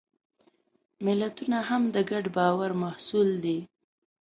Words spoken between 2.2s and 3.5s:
باور محصول